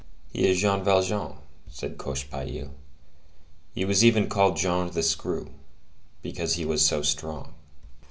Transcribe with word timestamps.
"He 0.33 0.49
is 0.49 0.59
Jean 0.59 0.83
Valjean," 0.83 1.33
said 1.67 1.99
Cochepaille. 1.99 2.71
"He 3.75 3.85
was 3.85 4.03
even 4.03 4.29
called 4.29 4.57
Jean 4.57 4.89
the 4.89 5.03
Screw, 5.03 5.51
because 6.23 6.55
he 6.55 6.65
was 6.65 6.83
so 6.83 7.03
strong." 7.03 7.53